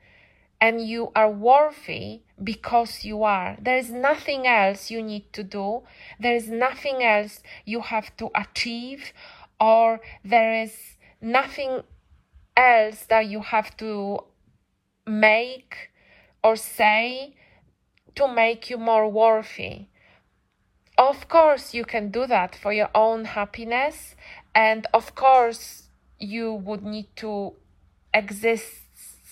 And 0.61 0.87
you 0.87 1.11
are 1.17 1.29
worthy 1.29 2.21
because 2.41 3.03
you 3.03 3.23
are. 3.23 3.57
There 3.61 3.75
is 3.75 3.91
nothing 3.91 4.47
else 4.47 4.89
you 4.89 5.03
need 5.03 5.33
to 5.33 5.43
do. 5.43 5.83
There 6.17 6.33
is 6.33 6.47
nothing 6.47 7.03
else 7.03 7.43
you 7.65 7.81
have 7.81 8.15
to 8.15 8.31
achieve, 8.33 9.11
or 9.59 9.99
there 10.23 10.63
is 10.63 10.95
nothing 11.19 11.81
else 12.55 13.03
that 13.09 13.27
you 13.27 13.41
have 13.41 13.75
to 13.83 14.23
make 15.05 15.91
or 16.47 16.55
say 16.55 17.33
to 18.15 18.25
make 18.25 18.69
you 18.69 18.77
more 18.77 19.09
worthy. 19.09 19.87
Of 20.97 21.27
course, 21.27 21.73
you 21.73 21.83
can 21.83 22.09
do 22.09 22.25
that 22.25 22.55
for 22.55 22.71
your 22.71 22.89
own 22.95 23.25
happiness, 23.25 24.15
and 24.55 24.87
of 24.93 25.13
course, 25.13 25.89
you 26.19 26.53
would 26.53 26.83
need 26.83 27.09
to 27.17 27.53
exist 28.13 28.87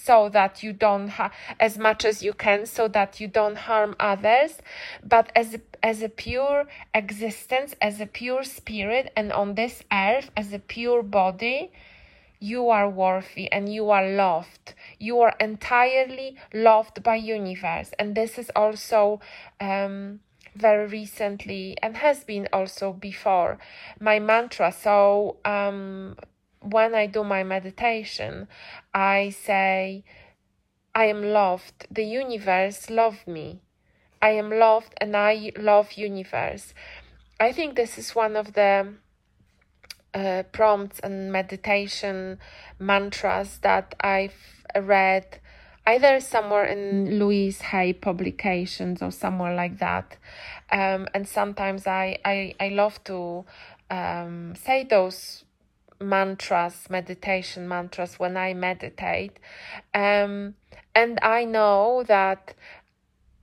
so 0.08 0.30
that 0.30 0.62
you 0.62 0.74
don't 0.74 1.08
ha- 1.18 1.32
as 1.60 1.78
much 1.78 2.04
as 2.06 2.22
you 2.22 2.34
can 2.34 2.66
so 2.66 2.88
that 2.88 3.20
you 3.20 3.28
don't 3.28 3.58
harm 3.70 3.96
others 4.00 4.60
but 5.04 5.32
as 5.36 5.56
a, 5.56 5.62
as 5.82 6.04
a 6.04 6.10
pure 6.10 6.68
existence 6.94 7.74
as 7.82 8.00
a 8.00 8.06
pure 8.06 8.44
spirit 8.44 9.12
and 9.18 9.32
on 9.32 9.56
this 9.56 9.82
earth 9.92 10.30
as 10.38 10.54
a 10.54 10.60
pure 10.60 11.02
body 11.02 11.72
you 12.40 12.70
are 12.70 12.90
worthy 12.90 13.52
and 13.52 13.72
you 13.72 13.90
are 13.90 14.08
loved. 14.08 14.74
You 15.00 15.22
are 15.22 15.36
entirely 15.40 16.38
loved 16.54 17.04
by 17.04 17.16
universe. 17.16 17.92
And 17.98 18.16
this 18.16 18.38
is 18.38 18.52
also 18.56 19.20
um, 19.60 20.20
very 20.56 20.88
recently 20.88 21.78
and 21.82 21.98
has 21.98 22.24
been 22.24 22.48
also 22.54 22.94
before 22.94 23.58
my 24.00 24.20
mantra. 24.20 24.72
So 24.72 25.38
um, 25.46 26.16
when 26.66 26.96
i 26.96 27.06
do 27.06 27.24
my 27.24 27.44
meditation 27.44 28.48
i 28.94 29.30
say 29.30 30.04
i 30.96 31.06
am 31.06 31.22
loved. 31.22 31.86
The 31.92 32.06
universe 32.06 32.90
love 32.90 33.28
me. 33.28 33.60
I 34.22 34.30
am 34.30 34.50
loved 34.50 34.94
and 34.98 35.16
i 35.16 35.52
love 35.58 35.94
universe. 35.94 36.74
I 37.40 37.52
think 37.52 37.76
this 37.76 37.98
is 37.98 38.16
one 38.16 38.38
of 38.38 38.54
the 38.54 38.94
uh, 40.16 40.44
prompts 40.52 41.00
and 41.02 41.32
meditation 41.32 42.40
mantras 42.80 43.60
that 43.60 43.94
I've 44.00 44.64
read 44.76 45.40
either 45.86 46.20
somewhere 46.20 46.66
in 46.66 47.20
Louise 47.20 47.62
Hay 47.62 47.94
publications 47.94 49.02
or 49.02 49.12
somewhere 49.12 49.54
like 49.54 49.78
that. 49.80 50.18
Um, 50.72 51.08
and 51.14 51.28
sometimes 51.28 51.86
I, 51.86 52.18
I, 52.26 52.56
I 52.60 52.70
love 52.70 53.04
to 53.04 53.46
um, 53.92 54.56
say 54.56 54.84
those 54.84 55.44
mantras, 56.00 56.90
meditation 56.90 57.68
mantras 57.68 58.18
when 58.18 58.36
I 58.36 58.54
meditate. 58.54 59.38
Um, 59.94 60.56
and 60.96 61.20
I 61.22 61.46
know 61.46 62.04
that 62.08 62.56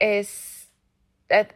is 0.01 0.67
that 1.29 1.55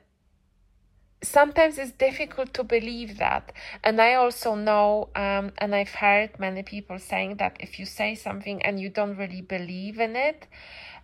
sometimes 1.23 1.79
it's 1.79 1.93
difficult 1.93 2.53
to 2.55 2.65
believe 2.65 3.19
that. 3.19 3.53
And 3.83 4.01
i 4.01 4.15
also 4.15 4.55
know 4.55 5.09
um, 5.15 5.53
and 5.59 5.75
i've 5.75 5.95
heard 5.95 6.39
many 6.39 6.63
people 6.63 6.99
saying 6.99 7.37
that 7.37 7.57
if 7.61 7.79
you 7.79 7.87
say 7.87 8.15
something 8.15 8.63
and 8.63 8.81
you 8.81 8.91
don't 8.91 9.17
really 9.17 9.43
believe 9.43 9.99
in 9.99 10.17
it 10.17 10.47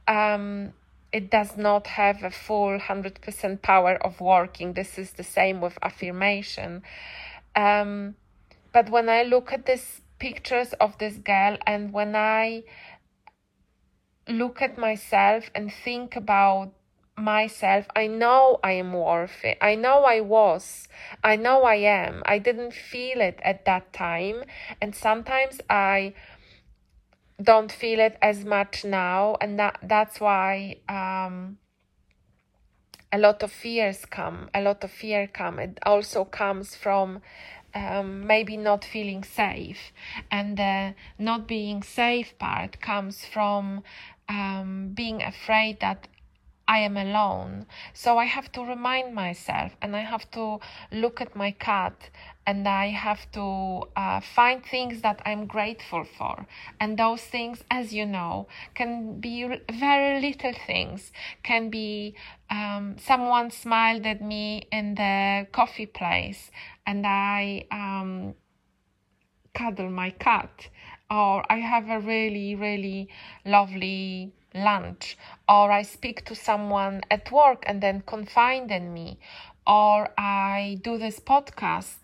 um, 0.09 0.73
it 1.13 1.31
does 1.31 1.57
not 1.57 1.87
have 1.87 2.23
a 2.23 2.31
full 2.31 2.79
100% 2.79 3.63
power 3.63 3.95
of 3.97 4.21
working. 4.21 4.73
This 4.73 4.99
is 4.99 5.13
the 5.13 5.23
same 5.23 5.61
with 5.61 5.79
affirmation. 5.83 6.83
Um, 7.55 8.17
but 8.73 8.89
when 8.89 9.09
i 9.09 9.23
look 9.23 9.53
at 9.53 9.67
these 9.67 10.01
pictures 10.19 10.73
of 10.75 10.97
this 10.99 11.17
girl 11.17 11.59
and 11.67 11.93
when 11.93 12.17
i 12.17 12.63
look 14.29 14.63
at 14.63 14.79
myself 14.79 15.51
and 15.55 15.73
think 15.85 16.17
about 16.17 16.73
myself 17.17 17.87
i 17.95 18.07
know 18.07 18.59
i 18.65 18.73
am 18.73 18.93
worth 18.93 19.45
it. 19.45 19.59
I 19.61 19.75
know 19.75 20.05
i 20.05 20.21
was. 20.21 20.89
I 21.23 21.37
know 21.37 21.65
i 21.65 21.77
am. 21.77 22.23
I 22.27 22.39
didn't 22.39 22.73
feel 22.73 23.21
it 23.21 23.39
at 23.43 23.65
that 23.67 23.93
time. 23.93 24.45
And 24.81 24.95
sometimes 24.95 25.61
i 25.69 26.15
don't 27.43 27.71
feel 27.73 28.01
it 28.01 28.17
as 28.23 28.45
much 28.45 28.85
now. 28.85 29.37
And 29.41 29.59
that 29.59 29.79
that's 29.83 30.21
why 30.21 30.77
um 30.89 31.59
a 33.13 33.19
lot 33.19 33.43
of 33.43 33.53
fears 33.53 34.07
come 34.07 34.49
a 34.55 34.63
lot 34.63 34.83
of 34.83 34.91
fear 34.91 35.27
come. 35.27 35.59
It 35.59 35.79
also 35.85 36.25
comes 36.25 36.75
from 36.77 37.21
um, 37.75 38.27
maybe 38.27 38.57
not 38.57 38.85
feeling 38.85 39.25
safe. 39.25 39.93
And 40.31 40.57
the 40.57 40.95
not 41.19 41.47
being 41.47 41.83
safe 41.83 42.39
part 42.39 42.81
comes 42.81 43.25
from 43.25 43.83
um, 44.29 44.93
being 44.95 45.23
afraid 45.23 45.81
that 45.81 46.09
I 46.73 46.79
am 46.79 46.97
alone. 46.97 47.67
So 47.93 48.17
I 48.17 48.25
have 48.25 48.51
to 48.53 48.63
remind 48.65 49.15
myself 49.15 49.73
and 49.83 49.95
I 49.95 50.05
have 50.13 50.31
to 50.31 50.59
look 50.91 51.21
at 51.21 51.37
my 51.37 51.51
cat 51.51 52.09
and 52.47 52.67
I 52.67 52.87
have 52.87 53.31
to 53.33 53.83
uh, 53.95 54.21
find 54.21 54.65
things 54.65 55.03
that 55.03 55.21
I'm 55.27 55.45
grateful 55.47 56.05
for. 56.17 56.47
And 56.81 56.99
those 56.99 57.21
things, 57.21 57.63
as 57.71 57.93
you 57.93 58.07
know, 58.07 58.49
can 58.75 59.21
be 59.21 59.37
very 59.71 60.23
little 60.23 60.55
things, 60.67 61.13
can 61.43 61.69
be 61.69 62.15
um, 62.49 62.97
someone 62.99 63.51
smiled 63.51 64.07
at 64.07 64.23
me 64.23 64.67
in 64.73 64.95
the 64.95 65.47
coffee 65.53 65.91
place 66.01 66.51
and 66.87 67.07
I 67.07 67.67
um, 67.71 68.35
cuddle 69.53 69.91
my 69.91 70.09
cat, 70.09 70.69
or 71.11 71.45
I 71.53 71.59
have 71.59 71.91
a 71.91 72.01
really, 72.01 72.55
really 72.55 73.09
lovely 73.45 74.33
lunch, 74.55 75.17
or 75.49 75.71
I 75.71 75.83
speak 75.83 76.25
to 76.27 76.35
someone 76.35 77.03
at 77.11 77.31
work 77.33 77.65
and 77.67 77.83
then 77.83 78.03
confide 78.07 78.71
in 78.71 78.93
me, 78.93 79.19
or 79.67 80.11
I 80.19 80.79
do 80.83 80.99
this 80.99 81.21
podcast 81.21 81.99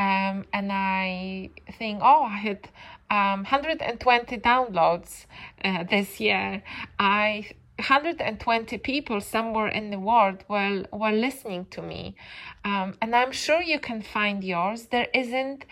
um, 0.00 0.46
and 0.54 0.72
I 0.72 1.50
think, 1.78 2.00
oh, 2.02 2.24
I 2.24 2.38
had 2.38 2.68
um, 3.10 3.42
120 3.42 4.38
downloads 4.38 5.26
uh, 5.62 5.84
this 5.84 6.18
year. 6.18 6.62
I 6.98 7.50
120 7.76 8.78
people 8.78 9.20
somewhere 9.20 9.68
in 9.68 9.90
the 9.90 9.98
world 9.98 10.44
were 10.48 10.84
were 10.90 11.12
listening 11.12 11.66
to 11.72 11.82
me, 11.82 12.16
um, 12.64 12.96
and 13.02 13.14
I'm 13.14 13.32
sure 13.32 13.60
you 13.60 13.78
can 13.78 14.00
find 14.00 14.42
yours. 14.42 14.86
There 14.86 15.08
isn't 15.12 15.66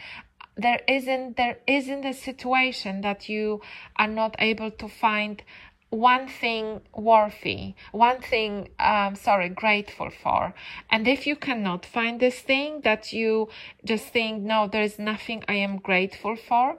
there 0.59 0.81
isn't 0.87 1.37
there 1.37 1.59
isn't 1.67 2.05
a 2.05 2.13
situation 2.13 3.01
that 3.03 3.31
you 3.31 3.63
are 3.97 4.09
not 4.09 4.37
able 4.41 4.71
to 4.73 4.89
find 4.89 5.43
one 5.91 6.29
thing 6.29 6.83
worthy, 6.95 7.75
one 7.93 8.21
thing, 8.21 8.69
um, 8.79 9.15
sorry, 9.15 9.49
grateful 9.49 10.11
for. 10.11 10.55
And 10.91 11.09
if 11.09 11.27
you 11.27 11.37
cannot 11.37 11.87
find 11.87 12.21
this 12.21 12.41
thing 12.41 12.83
that 12.83 13.13
you 13.13 13.49
just 13.85 14.07
think, 14.07 14.43
no, 14.43 14.69
there 14.69 14.83
is 14.83 14.99
nothing 14.99 15.45
I 15.49 15.55
am 15.55 15.79
grateful 15.79 16.37
for, 16.37 16.77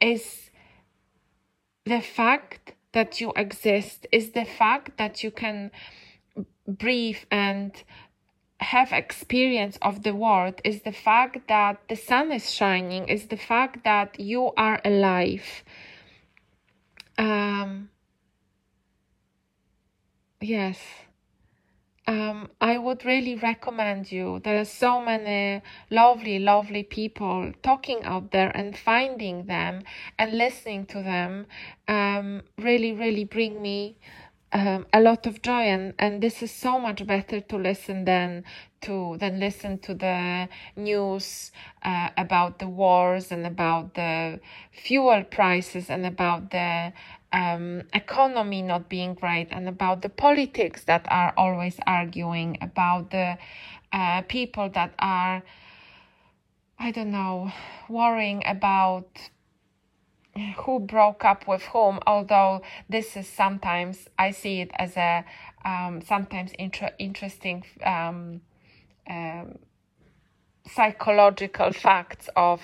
is 0.00 0.50
the 1.84 2.00
fact 2.00 2.74
that 2.92 3.20
you 3.20 3.32
exist, 3.36 4.06
is 4.12 4.30
the 4.30 4.44
fact 4.44 4.96
that 4.96 5.22
you 5.22 5.30
can 5.30 5.70
breathe 6.66 7.24
and 7.30 7.82
have 8.60 8.92
experience 8.92 9.78
of 9.82 10.02
the 10.02 10.14
world 10.14 10.60
is 10.64 10.82
the 10.82 10.92
fact 10.92 11.46
that 11.48 11.80
the 11.88 11.94
sun 11.94 12.32
is 12.32 12.52
shining 12.52 13.06
is 13.06 13.28
the 13.28 13.36
fact 13.36 13.84
that 13.84 14.18
you 14.18 14.50
are 14.56 14.80
alive 14.84 15.62
um 17.18 17.88
Yes. 20.40 20.78
Um, 22.06 22.48
I 22.58 22.78
would 22.78 23.04
really 23.04 23.34
recommend 23.34 24.10
you. 24.10 24.40
There 24.42 24.58
are 24.58 24.64
so 24.64 25.02
many 25.02 25.62
lovely, 25.90 26.38
lovely 26.38 26.82
people 26.82 27.52
talking 27.62 28.02
out 28.04 28.30
there 28.30 28.50
and 28.56 28.76
finding 28.76 29.44
them 29.44 29.82
and 30.18 30.32
listening 30.32 30.86
to 30.86 31.02
them 31.02 31.46
um, 31.86 32.42
really, 32.56 32.92
really 32.92 33.24
bring 33.24 33.60
me 33.60 33.98
um, 34.52 34.86
a 34.94 35.00
lot 35.02 35.26
of 35.26 35.42
joy 35.42 35.64
and, 35.64 35.92
and 35.98 36.22
this 36.22 36.42
is 36.42 36.50
so 36.50 36.78
much 36.78 37.06
better 37.06 37.40
to 37.40 37.56
listen 37.58 38.06
than 38.06 38.44
to 38.80 39.16
than 39.18 39.38
listen 39.38 39.78
to 39.80 39.92
the 39.92 40.48
news 40.76 41.52
uh, 41.82 42.08
about 42.16 42.58
the 42.58 42.68
wars 42.68 43.30
and 43.30 43.46
about 43.46 43.92
the 43.94 44.40
fuel 44.72 45.22
prices 45.24 45.90
and 45.90 46.06
about 46.06 46.50
the 46.50 46.92
um, 47.32 47.82
economy 47.92 48.62
not 48.62 48.88
being 48.88 49.14
great 49.14 49.48
and 49.50 49.68
about 49.68 50.02
the 50.02 50.08
politics 50.08 50.84
that 50.84 51.06
are 51.10 51.32
always 51.36 51.78
arguing 51.86 52.56
about 52.60 53.10
the 53.10 53.36
uh, 53.92 54.22
people 54.22 54.68
that 54.70 54.92
are 54.98 55.42
i 56.78 56.90
don't 56.90 57.10
know 57.10 57.52
worrying 57.88 58.42
about 58.46 59.30
who 60.58 60.78
broke 60.78 61.24
up 61.24 61.48
with 61.48 61.62
whom 61.62 61.98
although 62.06 62.62
this 62.88 63.16
is 63.16 63.28
sometimes 63.28 64.08
i 64.18 64.30
see 64.30 64.60
it 64.60 64.70
as 64.76 64.96
a 64.96 65.24
um, 65.64 66.00
sometimes 66.00 66.52
inter- 66.58 66.94
interesting 66.98 67.64
um, 67.84 68.40
um, 69.10 69.58
psychological 70.66 71.72
facts 71.72 72.28
of 72.36 72.60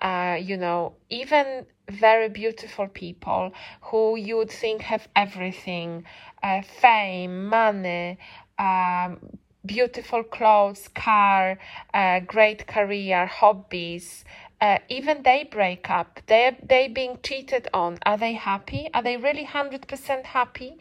uh, 0.00 0.36
you 0.40 0.56
know 0.56 0.94
even 1.10 1.66
very 1.92 2.28
beautiful 2.28 2.88
people 2.88 3.52
who 3.82 4.16
you 4.16 4.36
would 4.36 4.50
think 4.50 4.82
have 4.82 5.06
everything 5.14 6.04
uh, 6.42 6.62
fame 6.62 7.46
money 7.46 8.18
um, 8.58 9.18
beautiful 9.64 10.22
clothes 10.22 10.88
car 10.94 11.58
uh, 11.94 12.20
great 12.20 12.66
career 12.66 13.26
hobbies 13.26 14.24
uh, 14.62 14.78
even 14.88 15.24
they 15.24 15.42
break 15.42 15.90
up. 15.90 16.20
They 16.28 16.56
they 16.62 16.86
being 16.86 17.18
cheated 17.24 17.66
on. 17.74 17.98
Are 18.06 18.16
they 18.16 18.34
happy? 18.34 18.88
Are 18.94 19.02
they 19.02 19.16
really 19.16 19.44
100% 19.44 20.24
happy 20.24 20.78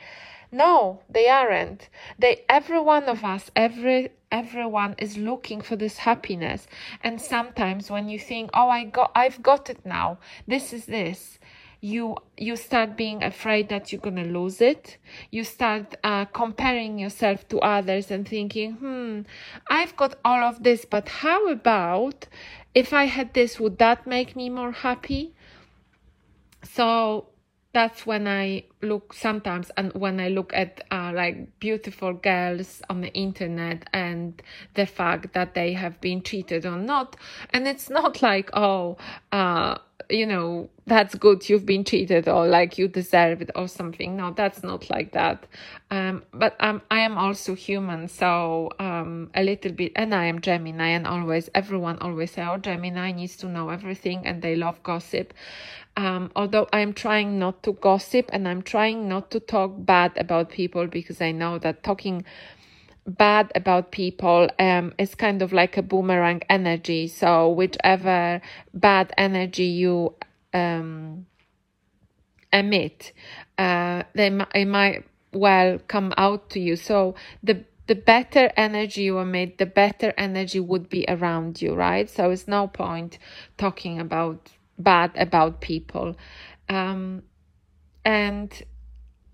no 0.51 1.01
they 1.09 1.27
aren't. 1.27 1.89
They 2.19 2.43
every 2.49 2.79
one 2.79 3.05
of 3.05 3.23
us 3.23 3.51
every 3.55 4.11
everyone 4.31 4.95
is 4.97 5.17
looking 5.17 5.61
for 5.61 5.75
this 5.75 5.97
happiness. 5.97 6.67
And 7.03 7.21
sometimes 7.21 7.89
when 7.89 8.09
you 8.09 8.19
think 8.19 8.49
oh 8.53 8.69
i 8.69 8.83
got 8.83 9.11
i've 9.15 9.41
got 9.41 9.69
it 9.69 9.85
now. 9.85 10.19
This 10.47 10.73
is 10.73 10.85
this 10.85 11.39
you 11.83 12.15
you 12.37 12.55
start 12.55 12.95
being 12.95 13.23
afraid 13.23 13.69
that 13.69 13.91
you're 13.91 14.01
gonna 14.01 14.25
lose 14.25 14.61
it. 14.61 14.97
You 15.31 15.43
start 15.43 15.95
uh, 16.03 16.25
comparing 16.25 16.99
yourself 16.99 17.47
to 17.49 17.59
others 17.59 18.11
and 18.11 18.27
thinking 18.27 18.73
hmm 18.73 19.21
i've 19.69 19.95
got 19.95 20.15
all 20.23 20.43
of 20.43 20.61
this 20.63 20.85
but 20.85 21.09
how 21.09 21.47
about 21.47 22.27
if 22.73 22.93
I 22.93 23.05
had 23.05 23.33
this, 23.33 23.59
would 23.59 23.77
that 23.79 24.07
make 24.07 24.35
me 24.35 24.49
more 24.49 24.71
happy? 24.71 25.33
So 26.63 27.27
that's 27.73 28.05
when 28.05 28.27
I 28.27 28.65
look 28.83 29.13
sometimes 29.13 29.71
and 29.77 29.93
when 29.93 30.19
i 30.19 30.27
look 30.27 30.51
at 30.53 30.83
uh, 30.91 31.11
like 31.13 31.59
beautiful 31.59 32.13
girls 32.13 32.81
on 32.89 33.01
the 33.01 33.13
internet 33.13 33.87
and 33.93 34.41
the 34.75 34.85
fact 34.85 35.33
that 35.33 35.53
they 35.53 35.73
have 35.73 35.99
been 36.01 36.21
cheated 36.21 36.65
or 36.65 36.77
not 36.77 37.15
and 37.51 37.67
it's 37.67 37.89
not 37.89 38.21
like 38.21 38.49
oh 38.53 38.97
uh 39.31 39.77
you 40.11 40.25
know 40.25 40.69
that's 40.87 41.15
good 41.15 41.47
you've 41.47 41.65
been 41.65 41.83
cheated 41.83 42.27
or 42.27 42.47
like 42.47 42.77
you 42.77 42.87
deserve 42.87 43.41
it 43.41 43.49
or 43.55 43.67
something. 43.67 44.17
No 44.17 44.31
that's 44.31 44.63
not 44.63 44.89
like 44.89 45.13
that. 45.13 45.45
Um 45.89 46.23
but 46.33 46.55
um, 46.59 46.81
i 46.91 46.99
am 46.99 47.17
also 47.17 47.55
human 47.55 48.07
so 48.07 48.69
um 48.79 49.29
a 49.33 49.43
little 49.43 49.71
bit 49.71 49.93
and 49.95 50.13
i 50.13 50.25
am 50.25 50.41
gemini 50.41 50.89
and 50.89 51.07
always 51.07 51.49
everyone 51.55 51.97
always 51.99 52.31
say 52.31 52.43
oh 52.43 52.57
gemini 52.57 53.11
needs 53.11 53.37
to 53.37 53.47
know 53.47 53.69
everything 53.69 54.25
and 54.25 54.41
they 54.41 54.55
love 54.55 54.81
gossip. 54.83 55.33
Um, 55.97 56.31
although 56.37 56.69
I'm 56.71 56.93
trying 56.93 57.37
not 57.37 57.63
to 57.63 57.73
gossip 57.73 58.29
and 58.31 58.47
I'm 58.47 58.61
trying 58.71 59.09
not 59.09 59.29
to 59.31 59.39
talk 59.41 59.71
bad 59.77 60.11
about 60.15 60.49
people 60.49 60.87
because 60.87 61.19
I 61.21 61.33
know 61.33 61.59
that 61.59 61.83
talking 61.83 62.23
bad 63.05 63.51
about 63.53 63.91
people 63.91 64.47
um, 64.59 64.93
is 64.97 65.13
kind 65.13 65.41
of 65.41 65.51
like 65.51 65.75
a 65.75 65.81
boomerang 65.81 66.41
energy. 66.49 67.07
So, 67.09 67.49
whichever 67.49 68.41
bad 68.73 69.11
energy 69.17 69.65
you 69.65 70.15
um, 70.53 71.25
emit, 72.53 73.11
uh, 73.57 74.03
they 74.15 74.27
it 74.55 74.67
might 74.67 75.03
well 75.33 75.77
come 75.89 76.13
out 76.15 76.49
to 76.51 76.61
you. 76.61 76.77
So, 76.77 77.15
the 77.43 77.65
the 77.87 77.95
better 77.95 78.49
energy 78.55 79.03
you 79.03 79.17
emit, 79.19 79.57
the 79.57 79.65
better 79.65 80.13
energy 80.17 80.61
would 80.61 80.87
be 80.87 81.03
around 81.09 81.61
you, 81.61 81.73
right? 81.73 82.09
So, 82.09 82.31
it's 82.31 82.47
no 82.47 82.67
point 82.67 83.17
talking 83.57 83.99
about 83.99 84.49
bad 84.79 85.11
about 85.17 85.59
people. 85.59 86.15
Um, 86.69 87.23
and 88.05 88.63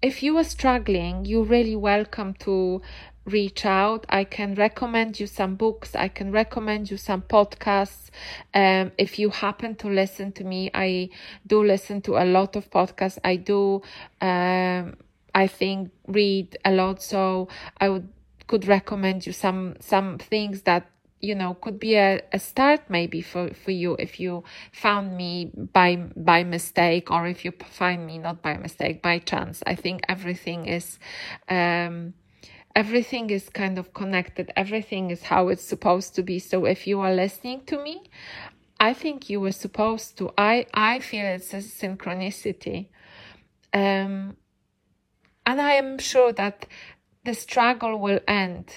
if 0.01 0.21
you 0.21 0.37
are 0.37 0.43
struggling, 0.43 1.25
you're 1.25 1.43
really 1.43 1.75
welcome 1.75 2.33
to 2.35 2.81
reach 3.25 3.65
out. 3.65 4.05
I 4.09 4.23
can 4.23 4.55
recommend 4.55 5.19
you 5.19 5.27
some 5.27 5.55
books. 5.55 5.95
I 5.95 6.07
can 6.07 6.31
recommend 6.31 6.89
you 6.89 6.97
some 6.97 7.21
podcasts. 7.21 8.09
Um, 8.53 8.91
if 8.97 9.19
you 9.19 9.29
happen 9.29 9.75
to 9.75 9.89
listen 9.89 10.31
to 10.33 10.43
me, 10.43 10.71
I 10.73 11.09
do 11.45 11.63
listen 11.63 12.01
to 12.03 12.17
a 12.17 12.25
lot 12.25 12.55
of 12.55 12.69
podcasts. 12.69 13.19
I 13.23 13.35
do, 13.35 13.81
um, 14.21 14.95
I 15.35 15.47
think, 15.47 15.91
read 16.07 16.57
a 16.63 16.71
lot. 16.71 17.01
So 17.01 17.49
I 17.79 17.89
would 17.89 18.09
could 18.47 18.65
recommend 18.65 19.25
you 19.25 19.33
some 19.33 19.75
some 19.81 20.17
things 20.17 20.61
that 20.61 20.89
you 21.19 21.35
know 21.35 21.55
could 21.55 21.79
be 21.79 21.95
a, 21.95 22.21
a 22.31 22.39
start 22.39 22.81
maybe 22.89 23.21
for 23.21 23.49
for 23.53 23.71
you 23.71 23.95
if 23.99 24.19
you 24.19 24.43
found 24.71 25.17
me 25.17 25.51
by 25.73 25.95
by 26.15 26.43
mistake 26.43 27.09
or 27.11 27.27
if 27.27 27.43
you 27.43 27.51
find 27.69 28.05
me 28.05 28.17
not 28.17 28.41
by 28.41 28.57
mistake 28.57 29.01
by 29.01 29.19
chance. 29.19 29.63
I 29.65 29.75
think 29.75 30.01
everything 30.07 30.65
is 30.67 30.99
um 31.49 32.13
everything 32.75 33.31
is 33.31 33.49
kind 33.49 33.79
of 33.79 33.93
connected. 33.93 34.51
Everything 34.55 35.09
is 35.09 35.23
how 35.23 35.47
it's 35.47 35.63
supposed 35.63 36.13
to 36.15 36.23
be. 36.23 36.37
So 36.39 36.65
if 36.65 36.85
you 36.85 36.99
are 37.01 37.13
listening 37.13 37.61
to 37.65 37.81
me 37.81 38.03
i 38.79 38.93
think 38.93 39.29
you 39.29 39.39
were 39.39 39.51
supposed 39.51 40.17
to 40.17 40.31
i 40.37 40.65
i 40.73 40.99
feel 40.99 41.25
it's 41.25 41.53
a 41.53 41.57
synchronicity. 41.57 42.87
Um 43.73 44.37
and 45.45 45.61
i 45.61 45.73
am 45.73 45.97
sure 45.97 46.31
that 46.33 46.67
the 47.23 47.33
struggle 47.33 47.99
will 47.99 48.19
end 48.27 48.71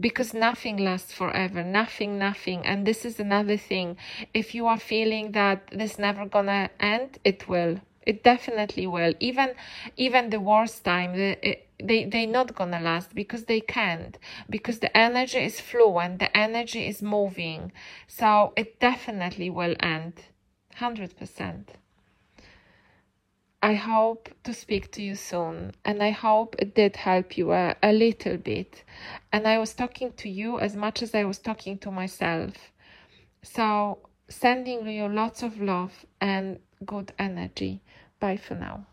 because 0.00 0.34
nothing 0.34 0.76
lasts 0.76 1.12
forever 1.12 1.62
nothing 1.62 2.18
nothing. 2.18 2.64
And 2.66 2.86
this 2.86 3.04
is 3.04 3.18
another 3.20 3.56
thing. 3.56 3.96
If 4.34 4.54
you 4.54 4.66
are 4.66 4.78
feeling 4.78 5.32
that 5.32 5.68
this 5.72 5.98
never 5.98 6.26
gonna 6.26 6.70
end 6.80 7.18
it 7.24 7.48
will. 7.48 7.80
It 8.02 8.22
definitely 8.22 8.86
will. 8.86 9.14
Even 9.20 9.54
even 9.96 10.30
the 10.30 10.40
worst 10.40 10.84
time 10.84 11.12
the, 11.14 11.58
they 11.82 12.04
they 12.04 12.26
not 12.26 12.54
gonna 12.54 12.80
last 12.80 13.14
because 13.14 13.44
they 13.44 13.60
can't. 13.60 14.18
Because 14.48 14.78
the 14.78 14.96
energy 14.96 15.38
is 15.38 15.60
fluent 15.60 16.18
the 16.18 16.36
energy 16.36 16.86
is 16.86 17.02
moving. 17.02 17.72
So 18.06 18.52
it 18.56 18.78
definitely 18.80 19.50
will 19.50 19.74
end. 19.80 20.14
100% 20.78 21.68
I 23.62 23.74
hope 23.74 24.28
to 24.44 24.52
speak 24.52 24.92
to 24.92 25.02
you 25.02 25.14
soon, 25.14 25.72
and 25.84 26.02
I 26.02 26.10
hope 26.10 26.56
it 26.58 26.74
did 26.74 26.96
help 26.96 27.36
you 27.36 27.52
a, 27.52 27.74
a 27.82 27.92
little 27.92 28.36
bit. 28.36 28.84
And 29.32 29.46
I 29.48 29.58
was 29.58 29.74
talking 29.74 30.12
to 30.12 30.28
you 30.28 30.60
as 30.60 30.76
much 30.76 31.02
as 31.02 31.14
I 31.14 31.24
was 31.24 31.38
talking 31.38 31.78
to 31.78 31.90
myself. 31.90 32.54
So, 33.42 33.98
sending 34.28 34.86
you 34.88 35.08
lots 35.08 35.42
of 35.42 35.60
love 35.60 36.06
and 36.20 36.58
good 36.84 37.12
energy. 37.18 37.80
Bye 38.20 38.36
for 38.36 38.54
now. 38.54 38.86